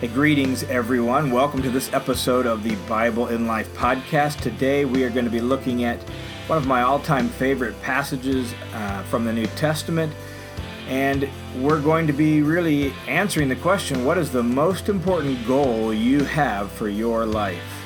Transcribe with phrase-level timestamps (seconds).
[0.00, 1.32] Hey, greetings, everyone.
[1.32, 4.40] Welcome to this episode of the Bible and Life podcast.
[4.40, 6.00] Today, we are going to be looking at
[6.46, 10.14] one of my all time favorite passages uh, from the New Testament.
[10.86, 15.92] And we're going to be really answering the question what is the most important goal
[15.92, 17.77] you have for your life?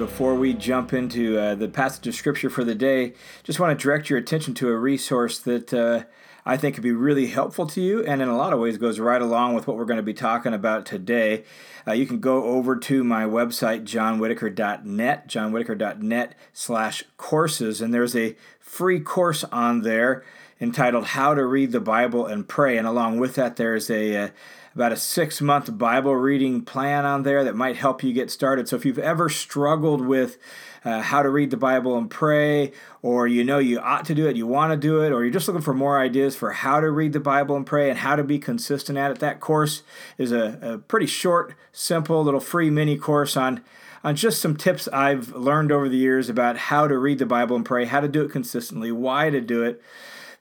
[0.00, 3.82] Before we jump into uh, the passage of scripture for the day, just want to
[3.82, 6.04] direct your attention to a resource that uh,
[6.46, 8.98] I think could be really helpful to you, and in a lot of ways goes
[8.98, 11.44] right along with what we're going to be talking about today.
[11.86, 18.36] Uh, you can go over to my website, johnwhitaker.net, johnwhitaker.net slash courses, and there's a
[18.58, 20.24] free course on there
[20.62, 24.28] entitled How to Read the Bible and Pray, and along with that, there's a uh,
[24.74, 28.68] about a six month Bible reading plan on there that might help you get started.
[28.68, 30.38] So if you've ever struggled with
[30.84, 34.26] uh, how to read the Bible and pray, or you know you ought to do
[34.26, 36.80] it, you want to do it, or you're just looking for more ideas for how
[36.80, 39.82] to read the Bible and pray and how to be consistent at it, that course
[40.16, 43.62] is a, a pretty short, simple little free mini course on
[44.02, 47.56] on just some tips I've learned over the years about how to read the Bible
[47.56, 49.82] and pray, how to do it consistently, why to do it.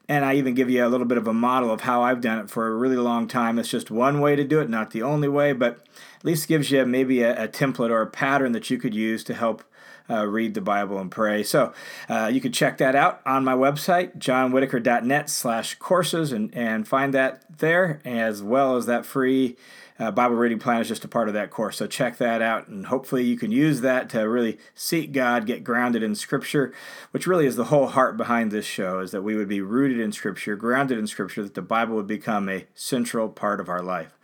[0.09, 2.39] And I even give you a little bit of a model of how I've done
[2.39, 3.57] it for a really long time.
[3.59, 5.85] It's just one way to do it, not the only way, but
[6.17, 9.23] at least gives you maybe a, a template or a pattern that you could use
[9.25, 9.63] to help
[10.09, 11.43] uh, read the Bible and pray.
[11.43, 11.73] So
[12.09, 17.13] uh, you can check that out on my website, johnwhitaker.net slash courses, and, and find
[17.13, 19.55] that there, as well as that free
[19.99, 21.77] uh, Bible reading plan is just a part of that course.
[21.77, 25.63] So check that out, and hopefully you can use that to really seek God, get
[25.63, 26.73] grounded in Scripture,
[27.11, 29.99] which really is the whole heart behind this show, is that we would be rooted
[29.99, 33.81] in Scripture, grounded in Scripture, that the Bible would become a central part of our
[33.81, 34.17] life.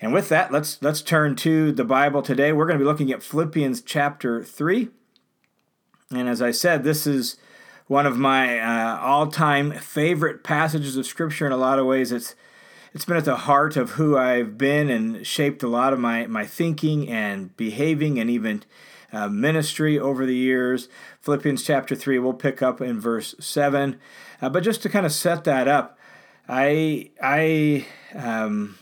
[0.00, 2.52] And with that, let's let's turn to the Bible today.
[2.52, 4.90] We're going to be looking at Philippians chapter three,
[6.12, 7.36] and as I said, this is
[7.88, 11.46] one of my uh, all-time favorite passages of Scripture.
[11.46, 12.36] In a lot of ways, it's
[12.94, 16.26] it's been at the heart of who I've been and shaped a lot of my,
[16.26, 18.62] my thinking and behaving and even
[19.12, 20.88] uh, ministry over the years.
[21.20, 23.98] Philippians chapter 3, we'll pick up in verse 7.
[24.40, 25.98] Uh, but just to kind of set that up,
[26.48, 28.78] I, I, um,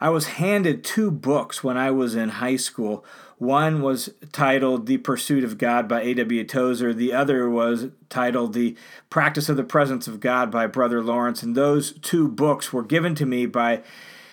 [0.00, 3.04] I was handed two books when I was in high school
[3.38, 6.44] one was titled The Pursuit of God by A.W.
[6.44, 6.94] Tozer.
[6.94, 8.76] The other was titled The
[9.10, 11.42] Practice of the Presence of God by Brother Lawrence.
[11.42, 13.82] And those two books were given to me by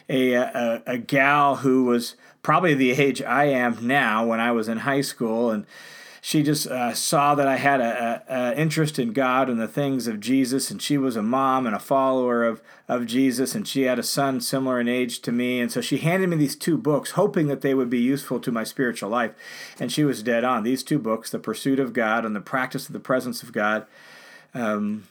[0.09, 4.69] a, a, a gal who was probably the age I am now when I was
[4.69, 5.52] in high school.
[5.52, 5.66] And
[6.25, 9.67] she just uh, saw that I had a, a, a, interest in God and the
[9.67, 13.67] things of Jesus, and she was a mom and a follower of, of Jesus, and
[13.67, 16.56] she had a son similar in age to me, and so she handed me these
[16.56, 19.35] two books, hoping that they would be useful to my spiritual life,
[19.81, 20.63] and she was dead on.
[20.63, 23.85] These two books, The Pursuit of God and The Practice of the Presence of God,
[24.53, 25.03] um,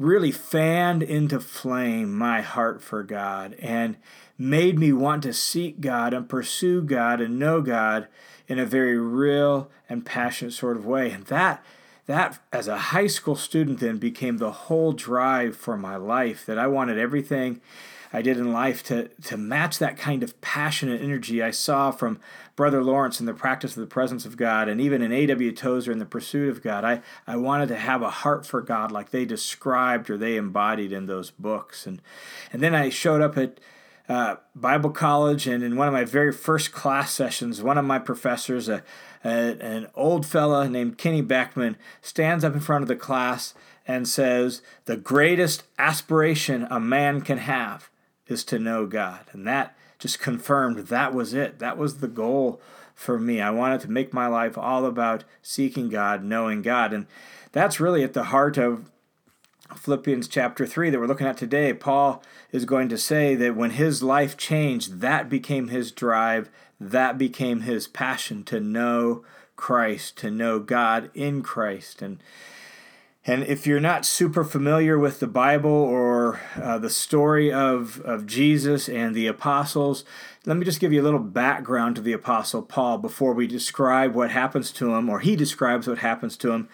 [0.00, 3.98] really fanned into flame my heart for God and
[4.38, 8.08] made me want to seek God and pursue God and know God
[8.48, 11.10] in a very real and passionate sort of way.
[11.10, 11.62] And that
[12.06, 16.58] that as a high school student then became the whole drive for my life that
[16.58, 17.60] I wanted everything
[18.10, 21.90] I did in life to to match that kind of passion and energy I saw
[21.90, 22.18] from
[22.60, 25.50] Brother Lawrence in the practice of the presence of God and even in A.W.
[25.52, 26.84] Tozer in the pursuit of God.
[26.84, 30.92] I, I wanted to have a heart for God like they described or they embodied
[30.92, 31.86] in those books.
[31.86, 32.02] And
[32.52, 33.60] and then I showed up at
[34.10, 37.98] uh, Bible college, and in one of my very first class sessions, one of my
[37.98, 38.82] professors, a,
[39.24, 43.54] a, an old fella named Kenny Beckman, stands up in front of the class
[43.86, 47.88] and says, The greatest aspiration a man can have
[48.26, 49.20] is to know God.
[49.32, 51.58] And that just confirmed that was it.
[51.60, 52.60] That was the goal
[52.94, 53.40] for me.
[53.40, 56.92] I wanted to make my life all about seeking God, knowing God.
[56.92, 57.06] And
[57.52, 58.90] that's really at the heart of
[59.76, 63.70] Philippians chapter 3 that we're looking at today, Paul is going to say that when
[63.70, 66.50] his life changed, that became his drive,
[66.80, 69.24] that became his passion to know
[69.56, 72.02] Christ, to know God in Christ.
[72.02, 72.22] And
[73.26, 76.09] and if you're not super familiar with the Bible or
[76.60, 80.04] uh, the story of, of Jesus and the apostles,
[80.46, 84.14] let me just give you a little background to the apostle Paul before we describe
[84.14, 86.68] what happens to him, or he describes what happens to him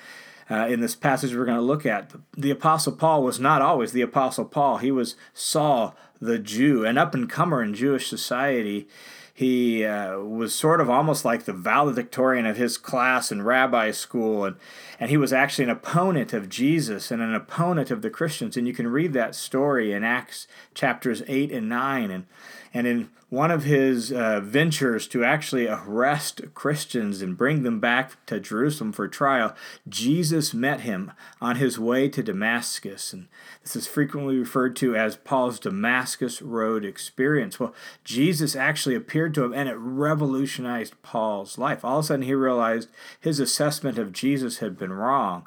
[0.50, 2.12] uh, in this passage we're going to look at.
[2.36, 6.98] The Apostle Paul was not always the Apostle Paul, he was Saul the Jew, an
[6.98, 8.88] up and comer in Jewish society.
[9.36, 14.46] He uh, was sort of almost like the valedictorian of his class in rabbi school,
[14.46, 14.56] and,
[14.98, 18.56] and he was actually an opponent of Jesus and an opponent of the Christians.
[18.56, 22.10] And you can read that story in Acts chapters 8 and 9.
[22.10, 22.24] And,
[22.72, 28.24] and in one of his uh, ventures to actually arrest Christians and bring them back
[28.24, 29.54] to Jerusalem for trial,
[29.86, 33.12] Jesus met him on his way to Damascus.
[33.12, 33.28] And
[33.62, 37.60] this is frequently referred to as Paul's Damascus Road experience.
[37.60, 37.74] Well,
[38.04, 41.84] Jesus actually appeared to him and it revolutionized Paul's life.
[41.84, 42.88] All of a sudden, he realized
[43.20, 45.44] his assessment of Jesus had been wrong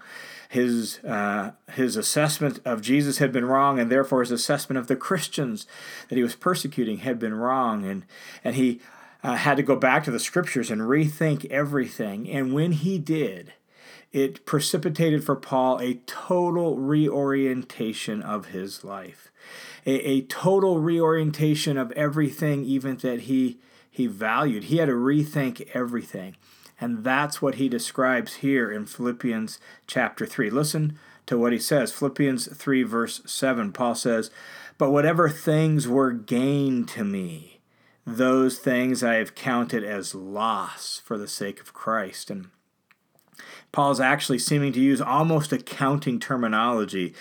[0.49, 4.95] his uh, his assessment of Jesus had been wrong, and therefore his assessment of the
[4.95, 5.67] Christians
[6.09, 8.03] that he was persecuting had been wrong, and
[8.43, 8.81] and he
[9.23, 12.27] uh, had to go back to the scriptures and rethink everything.
[12.27, 13.53] And when he did,
[14.11, 19.31] it precipitated for Paul a total reorientation of his life,
[19.85, 23.59] a, a total reorientation of everything, even that he
[23.91, 24.63] he valued.
[24.63, 26.37] He had to rethink everything.
[26.81, 30.49] And that's what he describes here in Philippians chapter 3.
[30.49, 31.91] Listen to what he says.
[31.91, 34.31] Philippians 3, verse 7, Paul says,
[34.77, 37.61] But whatever things were gain to me,
[38.05, 42.31] those things I have counted as loss for the sake of Christ.
[42.31, 42.47] And
[43.71, 47.13] Paul's actually seeming to use almost accounting terminology.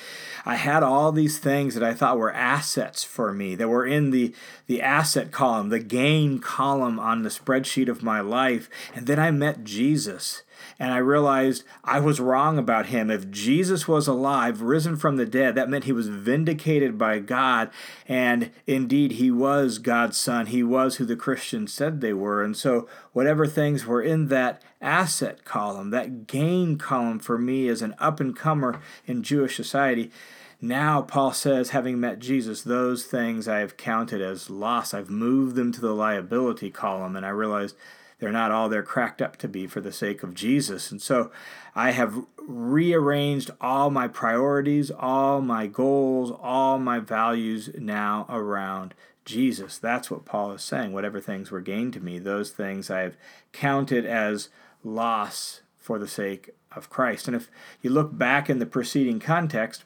[0.47, 4.11] I had all these things that I thought were assets for me, that were in
[4.11, 4.35] the,
[4.67, 8.71] the asset column, the gain column on the spreadsheet of my life.
[8.95, 10.43] And then I met Jesus
[10.79, 13.11] and I realized I was wrong about him.
[13.11, 17.71] If Jesus was alive, risen from the dead, that meant he was vindicated by God.
[18.07, 20.47] And indeed, he was God's son.
[20.47, 22.45] He was who the Christians said they were.
[22.45, 27.83] And so, whatever things were in that asset column, that gain column for me as
[27.83, 30.13] an up and comer in Jewish society,
[30.61, 34.93] now, Paul says, having met Jesus, those things I have counted as loss.
[34.93, 37.77] I've moved them to the liability column, and I realized
[38.19, 40.91] they're not all they're cracked up to be for the sake of Jesus.
[40.91, 41.31] And so
[41.75, 48.95] I have rearranged all my priorities, all my goals, all my values now around
[49.25, 49.79] Jesus.
[49.79, 50.93] That's what Paul is saying.
[50.93, 53.17] Whatever things were gained to me, those things I have
[53.53, 54.49] counted as
[54.83, 57.29] loss for the sake of Christ.
[57.29, 57.51] And if
[57.83, 59.85] you look back in the preceding context,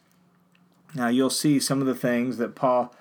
[0.94, 2.94] now you'll see some of the things that Paul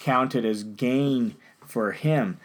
[0.00, 2.38] counted as gain for him.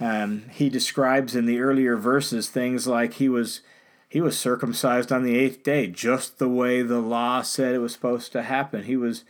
[0.00, 3.60] Um, he describes in the earlier verses things like he was
[4.08, 7.92] he was circumcised on the eighth day, just the way the law said it was
[7.92, 8.82] supposed to happen.
[8.82, 9.22] He was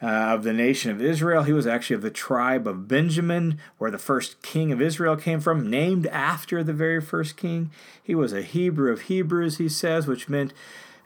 [0.00, 1.42] uh, of the nation of Israel.
[1.42, 5.40] He was actually of the tribe of Benjamin, where the first king of Israel came
[5.40, 7.72] from, named after the very first king.
[8.00, 10.52] He was a Hebrew of Hebrews, he says, which meant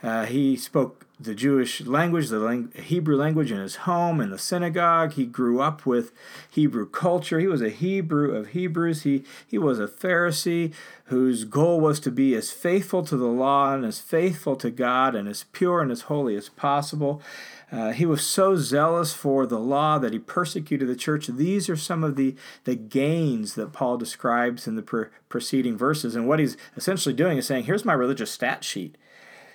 [0.03, 4.39] uh, he spoke the Jewish language, the lang- Hebrew language in his home, in the
[4.39, 5.13] synagogue.
[5.13, 6.13] He grew up with
[6.51, 7.39] Hebrew culture.
[7.39, 9.03] He was a Hebrew of Hebrews.
[9.03, 10.73] He, he was a Pharisee
[11.07, 15.15] whose goal was to be as faithful to the law and as faithful to God
[15.15, 17.23] and as pure and as holy as possible.
[17.71, 21.29] Uh, he was so zealous for the law that he persecuted the church.
[21.29, 22.35] These are some of the,
[22.65, 26.15] the gains that Paul describes in the pre- preceding verses.
[26.15, 28.97] And what he's essentially doing is saying, here's my religious stat sheet.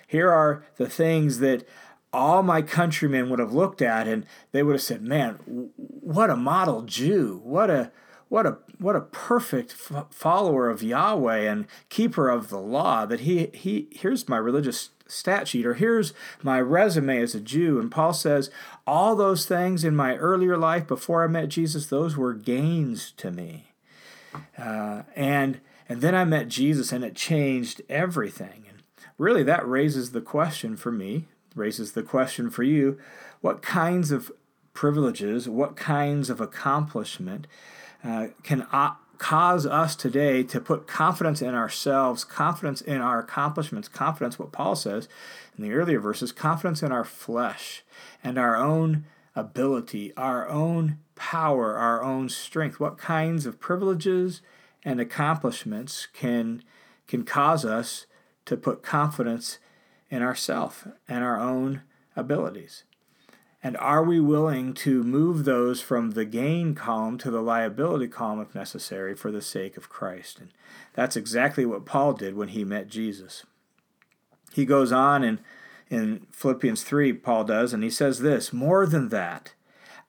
[0.08, 1.68] Here are the things that
[2.14, 5.38] all my countrymen would have looked at and they would have said, "Man,
[5.76, 7.40] what a model Jew!
[7.44, 7.92] What a
[8.30, 13.20] what a what a perfect f- follower of Yahweh and keeper of the law that
[13.20, 17.78] he he here's my religious stat sheet or here's my resume as a Jew.
[17.78, 18.50] And Paul says
[18.86, 23.30] all those things in my earlier life before I met Jesus those were gains to
[23.30, 23.72] me.
[24.56, 28.67] Uh, and and then I met Jesus and it changed everything
[29.18, 32.98] really that raises the question for me, raises the question for you
[33.40, 34.32] what kinds of
[34.72, 37.46] privileges, what kinds of accomplishment
[38.04, 38.66] uh, can
[39.18, 44.76] cause us today to put confidence in ourselves, confidence in our accomplishments, confidence, what Paul
[44.76, 45.08] says
[45.56, 47.82] in the earlier verses, confidence in our flesh
[48.22, 49.04] and our own
[49.34, 52.78] ability, our own power, our own strength.
[52.78, 54.40] What kinds of privileges
[54.84, 56.62] and accomplishments can,
[57.08, 58.06] can cause us
[58.48, 59.58] to put confidence
[60.10, 61.82] in ourself and our own
[62.16, 62.84] abilities?
[63.62, 68.40] And are we willing to move those from the gain column to the liability column
[68.40, 70.38] if necessary for the sake of Christ?
[70.38, 70.48] And
[70.94, 73.44] that's exactly what Paul did when he met Jesus.
[74.54, 75.40] He goes on in,
[75.90, 79.52] in Philippians 3, Paul does, and he says this More than that,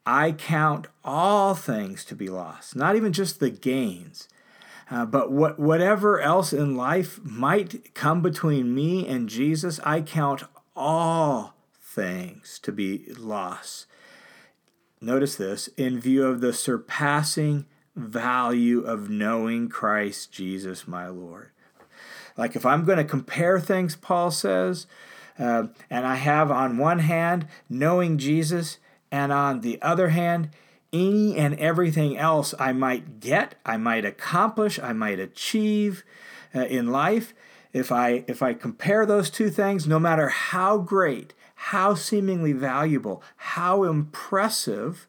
[0.05, 4.29] I count all things to be lost, not even just the gains
[4.91, 10.43] uh, but what, whatever else in life might come between me and Jesus, I count
[10.75, 13.85] all things to be loss.
[15.01, 17.65] Notice this in view of the surpassing
[17.95, 21.51] value of knowing Christ Jesus, my Lord.
[22.37, 24.87] Like if I'm going to compare things, Paul says,
[25.37, 28.77] uh, and I have on one hand knowing Jesus,
[29.11, 30.49] and on the other hand,
[30.91, 36.03] any and everything else I might get, I might accomplish, I might achieve
[36.55, 37.33] uh, in life,
[37.73, 43.21] if I if I compare those two things, no matter how great, how seemingly valuable,
[43.35, 45.07] how impressive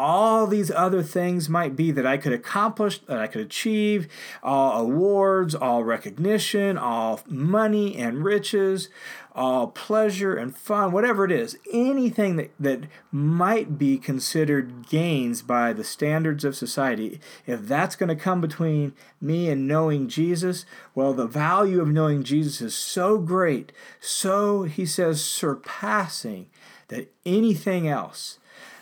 [0.00, 4.08] all these other things might be that I could accomplish, that I could achieve,
[4.42, 8.88] all awards, all recognition, all money and riches,
[9.34, 15.74] all pleasure and fun, whatever it is, anything that, that might be considered gains by
[15.74, 20.64] the standards of society, if that's going to come between me and knowing Jesus,
[20.94, 26.46] well, the value of knowing Jesus is so great, so, he says, surpassing
[26.88, 28.38] that anything else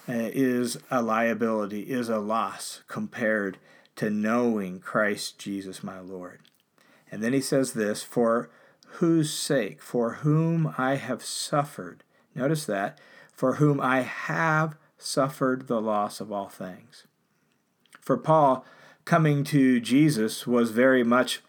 [0.09, 3.59] Uh, is a liability, is a loss compared
[3.95, 6.41] to knowing Christ Jesus my Lord.
[7.13, 8.49] And then he says this, for
[9.01, 12.05] whose sake, for whom I have suffered.
[12.35, 12.99] Notice that,
[13.35, 17.07] for whom I have suffered the loss of all things.
[18.01, 18.65] For Paul,
[19.05, 21.43] coming to Jesus was very much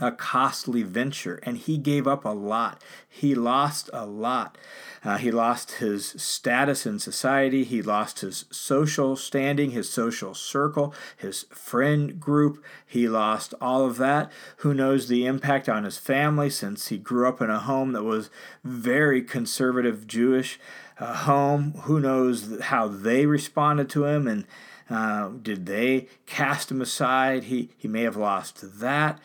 [0.00, 2.82] a costly venture, and he gave up a lot.
[3.08, 4.56] He lost a lot.
[5.04, 7.64] Uh, he lost his status in society.
[7.64, 12.64] He lost his social standing, his social circle, his friend group.
[12.86, 14.32] He lost all of that.
[14.58, 18.04] Who knows the impact on his family since he grew up in a home that
[18.04, 18.30] was
[18.64, 20.58] very conservative Jewish
[20.98, 21.72] uh, home?
[21.82, 24.46] Who knows how they responded to him and
[24.92, 27.44] uh, did they cast him aside?
[27.44, 29.18] He, he may have lost that.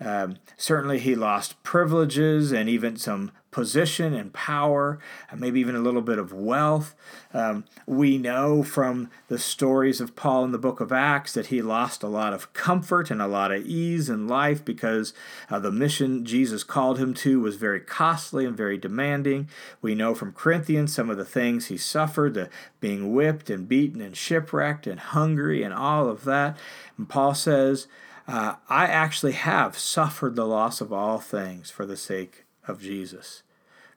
[0.00, 4.98] Um, certainly, he lost privileges and even some position and power,
[5.30, 6.94] and maybe even a little bit of wealth.
[7.34, 11.60] Um, we know from the stories of Paul in the book of Acts that he
[11.60, 15.12] lost a lot of comfort and a lot of ease in life because
[15.50, 19.48] uh, the mission Jesus called him to was very costly and very demanding.
[19.82, 22.48] We know from Corinthians some of the things he suffered, the
[22.80, 26.56] being whipped and beaten and shipwrecked and hungry and all of that.
[26.96, 27.86] And Paul says,
[28.28, 33.42] uh, I actually have suffered the loss of all things for the sake of Jesus,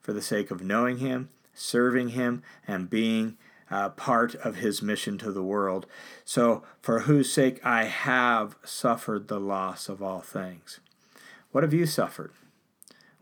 [0.02, 3.36] for the sake of knowing Him, serving Him, and being
[3.70, 5.86] uh, part of His mission to the world.
[6.24, 10.80] So, for whose sake I have suffered the loss of all things.
[11.52, 12.32] What have you suffered?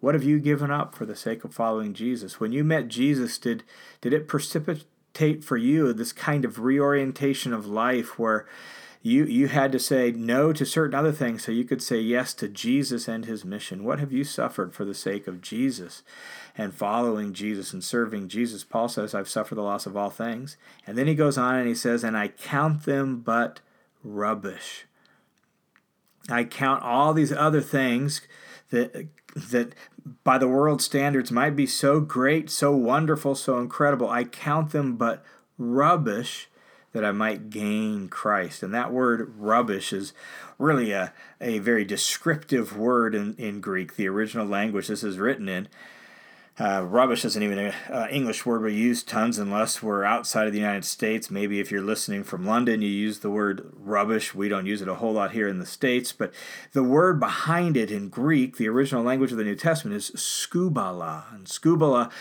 [0.00, 2.38] What have you given up for the sake of following Jesus?
[2.38, 3.62] When you met Jesus, did,
[4.02, 8.46] did it precipitate for you this kind of reorientation of life where
[9.06, 12.32] you you had to say no to certain other things so you could say yes
[12.32, 13.84] to Jesus and his mission.
[13.84, 16.02] What have you suffered for the sake of Jesus
[16.56, 18.64] and following Jesus and serving Jesus?
[18.64, 20.56] Paul says, I've suffered the loss of all things.
[20.86, 23.60] And then he goes on and he says, and I count them but
[24.02, 24.86] rubbish.
[26.30, 28.22] I count all these other things
[28.70, 29.74] that that
[30.22, 34.08] by the world standards might be so great, so wonderful, so incredible.
[34.08, 35.22] I count them but
[35.58, 36.48] rubbish
[36.94, 38.62] that I might gain Christ.
[38.62, 40.14] And that word rubbish is
[40.58, 45.48] really a, a very descriptive word in, in Greek, the original language this is written
[45.48, 45.68] in.
[46.56, 50.52] Uh, rubbish isn't even an uh, English word we use tons unless we're outside of
[50.52, 51.28] the United States.
[51.28, 54.36] Maybe if you're listening from London, you use the word rubbish.
[54.36, 56.32] We don't use it a whole lot here in the States, but
[56.72, 61.24] the word behind it in Greek, the original language of the New Testament, is skubala.
[61.34, 62.12] And skubala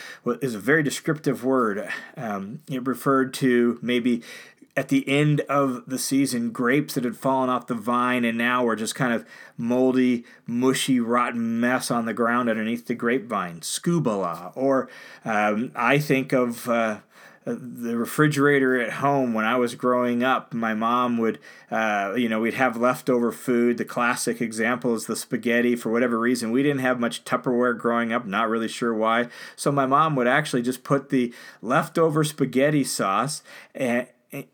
[0.42, 1.88] is a very descriptive word.
[2.18, 4.24] Um, it referred to maybe
[4.76, 8.64] at the end of the season grapes that had fallen off the vine and now
[8.64, 9.26] were just kind of
[9.56, 13.60] moldy, mushy, rotten mess on the ground underneath the grapevine.
[13.60, 14.52] Skubala.
[14.56, 14.90] Or
[15.24, 16.68] um, I think of.
[16.68, 17.00] Uh,
[17.46, 21.40] the refrigerator at home when I was growing up, my mom would,
[21.70, 23.78] uh, you know, we'd have leftover food.
[23.78, 25.76] The classic example is the spaghetti.
[25.76, 29.28] For whatever reason, we didn't have much Tupperware growing up, not really sure why.
[29.56, 33.44] So my mom would actually just put the leftover spaghetti sauce
[33.76, 34.08] and,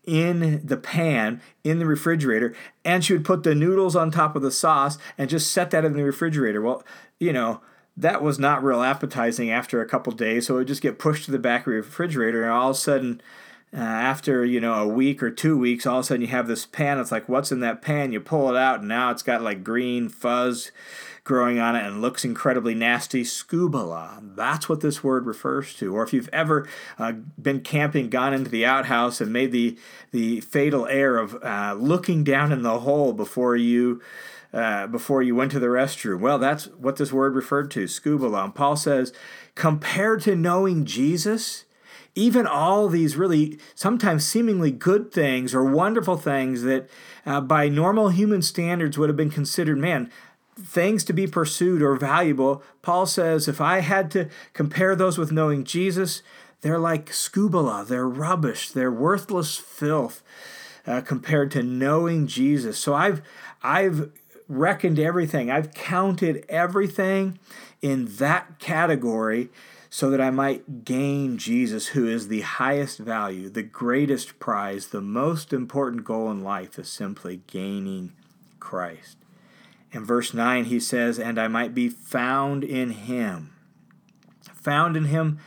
[0.04, 4.42] in the pan in the refrigerator and she would put the noodles on top of
[4.42, 6.60] the sauce and just set that in the refrigerator.
[6.60, 6.84] Well
[7.18, 7.60] you know
[7.96, 11.24] that was not real appetizing after a couple days so it would just get pushed
[11.24, 13.20] to the back of the refrigerator and all of a sudden
[13.72, 16.48] uh, after you know a week or two weeks all of a sudden you have
[16.48, 18.12] this pan it's like what's in that pan?
[18.12, 20.72] You pull it out and now it's got like green fuzz
[21.30, 24.34] growing on it and looks incredibly nasty, skubala.
[24.34, 25.94] That's what this word refers to.
[25.94, 26.68] Or if you've ever
[26.98, 29.78] uh, been camping, gone into the outhouse, and made the,
[30.10, 34.02] the fatal error of uh, looking down in the hole before you.
[34.52, 36.18] Uh, before you went to the restroom.
[36.18, 38.46] Well, that's what this word referred to, skubala.
[38.46, 39.12] And Paul says,
[39.54, 41.66] compared to knowing Jesus,
[42.16, 46.90] even all these really sometimes seemingly good things or wonderful things that
[47.24, 50.10] uh, by normal human standards would have been considered, man,
[50.62, 55.32] things to be pursued or valuable, Paul says, if I had to compare those with
[55.32, 56.22] knowing Jesus,
[56.62, 60.22] they're like skubala, they're rubbish, they're worthless filth.
[60.86, 62.78] uh, compared to knowing Jesus.
[62.78, 63.22] So I've
[63.62, 64.10] I've
[64.48, 65.50] reckoned everything.
[65.50, 67.38] I've counted everything
[67.82, 69.48] in that category
[69.88, 75.00] so that I might gain Jesus, who is the highest value, the greatest prize, the
[75.00, 78.12] most important goal in life is simply gaining
[78.60, 79.16] Christ.
[79.92, 83.52] In verse 9, he says, And I might be found in him.
[84.54, 85.38] Found in him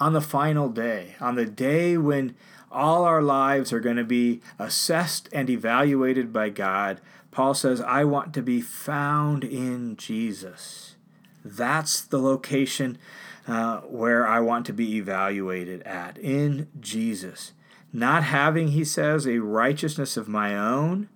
[0.00, 2.34] on the final day, on the day when
[2.70, 7.00] all our lives are going to be assessed and evaluated by God.
[7.30, 10.96] Paul says, I want to be found in Jesus.
[11.44, 12.98] That's the location
[13.46, 17.52] uh, where I want to be evaluated at, in Jesus.
[17.92, 21.08] Not having, he says, a righteousness of my own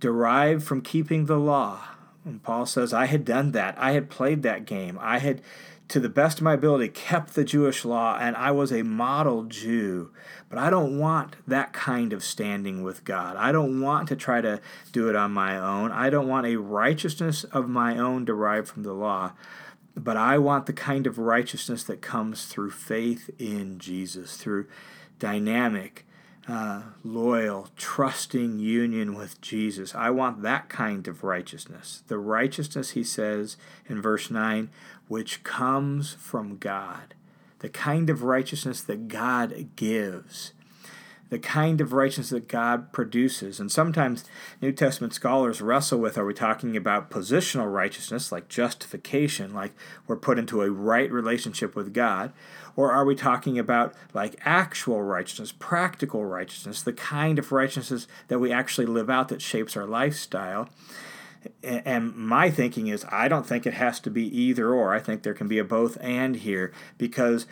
[0.00, 1.80] derived from keeping the law.
[2.28, 3.76] And Paul says, I had done that.
[3.78, 4.98] I had played that game.
[5.00, 5.42] I had,
[5.88, 9.44] to the best of my ability, kept the Jewish law, and I was a model
[9.44, 10.10] Jew.
[10.48, 13.36] But I don't want that kind of standing with God.
[13.36, 14.60] I don't want to try to
[14.92, 15.90] do it on my own.
[15.92, 19.32] I don't want a righteousness of my own derived from the law.
[19.96, 24.66] But I want the kind of righteousness that comes through faith in Jesus, through
[25.18, 26.06] dynamic,
[26.48, 29.94] uh, loyal, trusting union with Jesus.
[29.94, 32.02] I want that kind of righteousness.
[32.08, 34.70] The righteousness, he says in verse 9,
[35.08, 37.14] which comes from God.
[37.58, 40.52] The kind of righteousness that God gives
[41.30, 43.60] the kind of righteousness that God produces.
[43.60, 44.24] And sometimes
[44.62, 49.72] New Testament scholars wrestle with are we talking about positional righteousness, like justification, like
[50.06, 52.32] we're put into a right relationship with God?
[52.78, 58.38] Or are we talking about like actual righteousness, practical righteousness, the kind of righteousness that
[58.38, 60.68] we actually live out that shapes our lifestyle?
[61.64, 64.94] And my thinking is, I don't think it has to be either or.
[64.94, 67.48] I think there can be a both and here because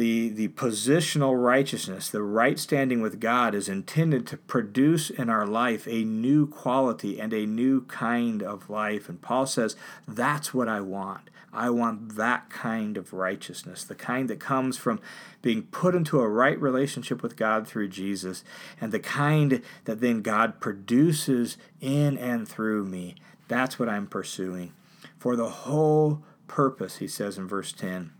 [0.00, 5.46] the, the positional righteousness, the right standing with God, is intended to produce in our
[5.46, 9.10] life a new quality and a new kind of life.
[9.10, 9.76] And Paul says,
[10.08, 11.28] That's what I want.
[11.52, 15.00] I want that kind of righteousness, the kind that comes from
[15.42, 18.42] being put into a right relationship with God through Jesus,
[18.80, 23.16] and the kind that then God produces in and through me.
[23.48, 24.72] That's what I'm pursuing.
[25.18, 28.12] For the whole purpose, he says in verse 10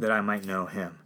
[0.00, 0.98] that I might know him,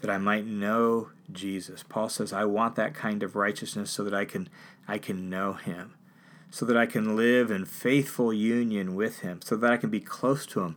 [0.00, 1.82] that I might know Jesus.
[1.82, 4.48] Paul says, I want that kind of righteousness so that I can
[4.88, 5.94] I can know him,
[6.50, 10.00] so that I can live in faithful union with him, so that I can be
[10.00, 10.76] close to him.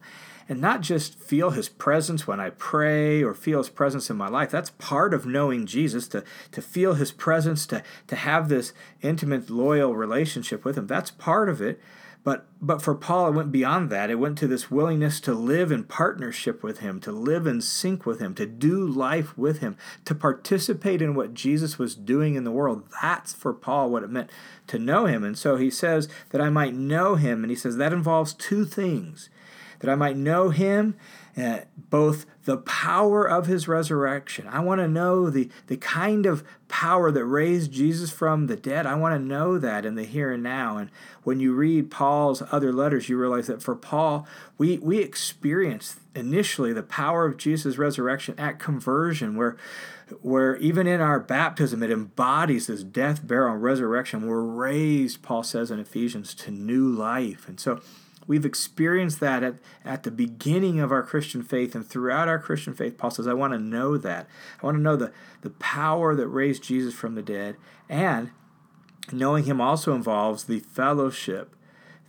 [0.49, 4.27] And not just feel his presence when I pray or feel his presence in my
[4.27, 4.51] life.
[4.51, 9.49] That's part of knowing Jesus, to, to feel his presence, to, to have this intimate,
[9.49, 10.85] loyal relationship with him.
[10.85, 11.79] That's part of it.
[12.23, 14.09] But but for Paul, it went beyond that.
[14.09, 18.05] It went to this willingness to live in partnership with him, to live in sync
[18.05, 22.45] with him, to do life with him, to participate in what Jesus was doing in
[22.45, 22.83] the world.
[23.01, 24.29] That's for Paul what it meant
[24.67, 25.23] to know him.
[25.25, 28.63] And so he says that I might know him, and he says that involves two
[28.63, 29.29] things.
[29.79, 30.95] That I might know him
[31.35, 34.47] uh, both the power of his resurrection.
[34.47, 38.85] I want to know the, the kind of power that raised Jesus from the dead.
[38.85, 40.77] I want to know that in the here and now.
[40.77, 40.91] And
[41.23, 46.73] when you read Paul's other letters, you realize that for Paul, we, we experienced initially
[46.73, 49.57] the power of Jesus' resurrection at conversion, where,
[50.21, 54.27] where even in our baptism, it embodies this death, burial, and resurrection.
[54.27, 57.47] We're raised, Paul says in Ephesians, to new life.
[57.47, 57.81] And so
[58.27, 62.73] We've experienced that at, at the beginning of our Christian faith and throughout our Christian
[62.73, 62.97] faith.
[62.97, 64.27] Paul says, I want to know that.
[64.61, 67.57] I want to know the, the power that raised Jesus from the dead.
[67.89, 68.31] And
[69.11, 71.55] knowing him also involves the fellowship,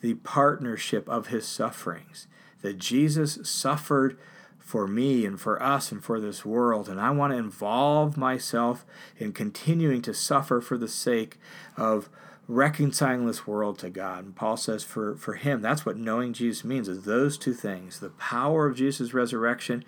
[0.00, 2.26] the partnership of his sufferings.
[2.62, 4.16] That Jesus suffered
[4.58, 6.88] for me and for us and for this world.
[6.88, 8.86] And I want to involve myself
[9.18, 11.38] in continuing to suffer for the sake
[11.76, 12.08] of
[12.46, 14.24] reconciling this world to God.
[14.24, 18.00] And Paul says for, for him, that's what knowing Jesus means is those two things
[18.00, 19.84] the power of Jesus' resurrection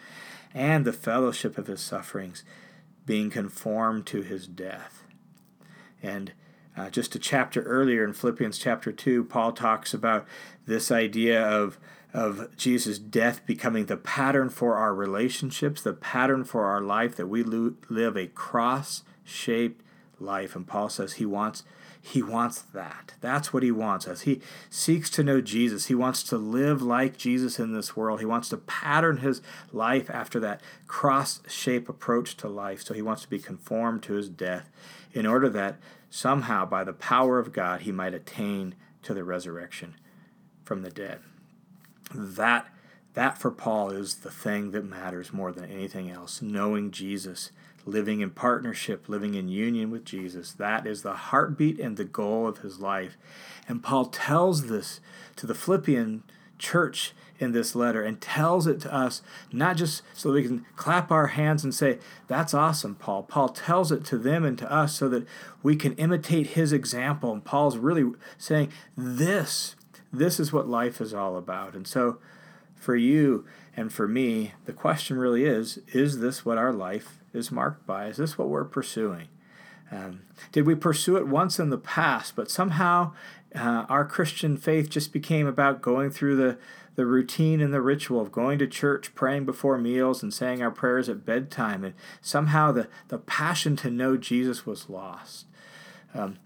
[0.54, 2.44] and the fellowship of his sufferings,
[3.04, 5.04] being conformed to his death.
[6.02, 6.32] And
[6.76, 10.26] uh, just a chapter earlier in Philippians chapter 2, Paul talks about
[10.66, 11.78] this idea of,
[12.12, 17.28] of Jesus' death becoming the pattern for our relationships, the pattern for our life, that
[17.28, 19.82] we lo- live a cross shaped
[20.18, 20.54] life.
[20.56, 21.64] And Paul says he wants
[22.12, 23.14] he wants that.
[23.20, 24.06] That's what he wants.
[24.06, 24.40] As he
[24.70, 28.20] seeks to know Jesus, he wants to live like Jesus in this world.
[28.20, 29.42] He wants to pattern his
[29.72, 32.82] life after that cross shape approach to life.
[32.82, 34.70] So he wants to be conformed to his death
[35.12, 39.96] in order that somehow, by the power of God, he might attain to the resurrection
[40.64, 41.18] from the dead.
[42.14, 42.68] That
[43.14, 46.40] That for Paul is the thing that matters more than anything else.
[46.40, 47.50] Knowing Jesus,
[47.86, 50.52] living in partnership, living in union with Jesus.
[50.52, 53.16] That is the heartbeat and the goal of his life.
[53.68, 55.00] And Paul tells this
[55.36, 56.24] to the Philippian
[56.58, 59.22] church in this letter and tells it to us
[59.52, 63.22] not just so we can clap our hands and say, That's awesome, Paul.
[63.22, 65.26] Paul tells it to them and to us so that
[65.62, 67.32] we can imitate his example.
[67.32, 69.76] And Paul's really saying, This,
[70.12, 71.74] this is what life is all about.
[71.74, 72.18] And so
[72.74, 73.44] for you
[73.76, 78.06] and for me, the question really is Is this what our life is marked by?
[78.06, 79.28] Is this what we're pursuing?
[79.92, 83.12] Um, did we pursue it once in the past, but somehow
[83.54, 86.58] uh, our Christian faith just became about going through the
[86.96, 90.70] the routine and the ritual of going to church, praying before meals, and saying our
[90.70, 91.84] prayers at bedtime.
[91.84, 95.46] And somehow the, the passion to know Jesus was lost.
[96.14, 96.38] Um,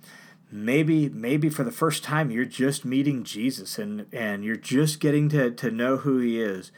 [0.50, 5.29] maybe maybe for the first time you're just meeting Jesus and, and you're just getting
[5.29, 6.72] to, to know who he is.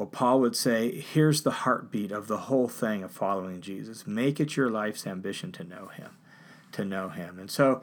[0.00, 4.06] Well, Paul would say, here's the heartbeat of the whole thing of following Jesus.
[4.06, 6.12] Make it your life's ambition to know him,
[6.72, 7.38] to know him.
[7.38, 7.82] And so,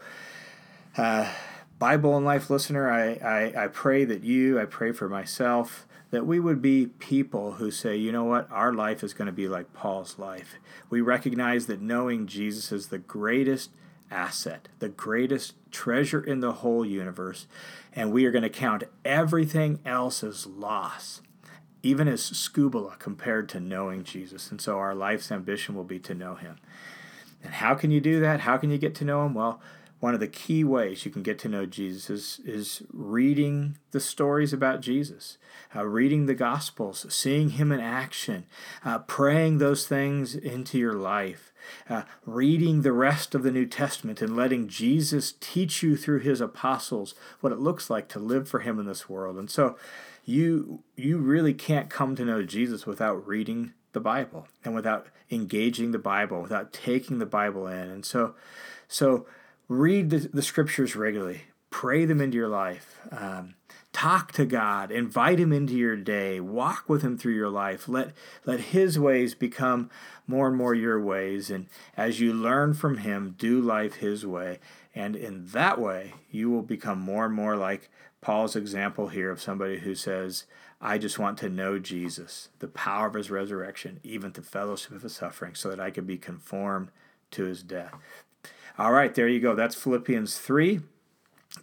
[0.97, 1.32] uh,
[1.77, 6.25] Bible and Life listener, I, I, I pray that you, I pray for myself, that
[6.25, 9.47] we would be people who say, you know what, our life is going to be
[9.47, 10.56] like Paul's life.
[10.89, 13.69] We recognize that knowing Jesus is the greatest
[14.10, 17.45] asset, the greatest treasure in the whole universe,
[17.93, 21.21] and we are going to count everything else as loss,
[21.83, 24.51] even as skubala compared to knowing Jesus.
[24.51, 26.57] And so our life's ambition will be to know him.
[27.43, 28.41] And how can you do that?
[28.41, 29.33] How can you get to know him?
[29.33, 29.61] Well,
[29.99, 34.53] one of the key ways you can get to know Jesus is, reading the stories
[34.53, 35.38] about Jesus,
[35.75, 38.45] uh, reading the Gospels, seeing Him in action,
[38.86, 41.51] uh, praying those things into your life,
[41.89, 46.41] uh, reading the rest of the New Testament and letting Jesus teach you through His
[46.41, 49.38] apostles what it looks like to live for Him in this world.
[49.38, 49.77] And so
[50.25, 55.91] you, you really can't come to know Jesus without reading the Bible and without engaging
[55.91, 57.89] the Bible, without taking the Bible in.
[57.89, 58.36] And so,
[58.88, 59.25] so
[59.67, 62.99] read the, the scriptures regularly, pray them into your life.
[63.12, 63.56] Um,
[63.93, 67.88] talk to God, invite Him into your day, walk with Him through your life.
[67.88, 68.13] Let,
[68.45, 69.89] let His ways become
[70.27, 71.49] more and more your ways.
[71.49, 74.60] And as you learn from Him, do life His way.
[74.93, 77.89] And in that way, you will become more and more like
[78.21, 80.45] Paul's example here of somebody who says,
[80.80, 85.01] I just want to know Jesus, the power of His resurrection, even the fellowship of
[85.03, 86.89] His suffering, so that I can be conformed
[87.32, 87.93] to His death.
[88.79, 89.55] All right, there you go.
[89.55, 90.81] That's Philippians 3.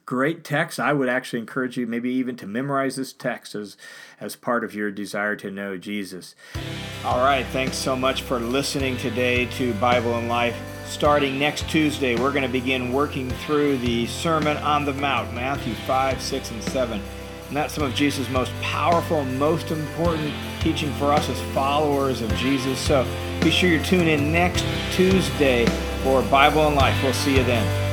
[0.05, 0.81] Great text.
[0.81, 3.77] I would actually encourage you maybe even to memorize this text as,
[4.20, 6.35] as part of your desire to know Jesus.
[7.05, 10.61] All right, thanks so much for listening today to Bible and Life.
[10.87, 15.74] Starting next Tuesday, we're going to begin working through the Sermon on the Mount, Matthew
[15.74, 17.00] 5, 6, and 7.
[17.46, 22.35] And that's some of Jesus' most powerful, most important teaching for us as followers of
[22.35, 22.77] Jesus.
[22.81, 23.07] So
[23.40, 25.66] be sure you tune in next Tuesday
[26.05, 27.03] for Bible and Life.
[27.03, 27.84] We'll see you then.